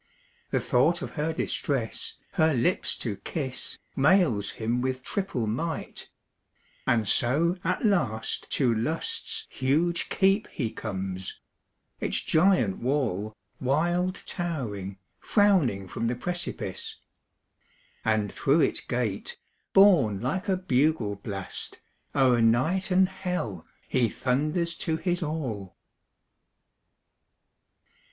[0.49, 6.09] The thought of her distress, her lips to kiss, Mails him with triple might;
[6.87, 11.37] and so at last To Lust's huge keep he comes;
[11.99, 16.95] its giant wall, Wild towering, frowning from the precipice;
[18.03, 19.37] And through its gate,
[19.71, 21.79] borne like a bugle blast,
[22.15, 25.75] O'er night and hell he thunders to his all.